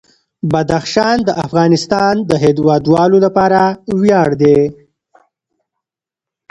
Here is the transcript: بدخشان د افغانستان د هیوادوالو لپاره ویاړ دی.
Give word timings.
بدخشان 0.51 1.17
د 1.27 1.29
افغانستان 1.45 2.15
د 2.29 2.31
هیوادوالو 2.43 3.17
لپاره 3.25 3.61
ویاړ 4.01 4.29
دی. 4.41 4.59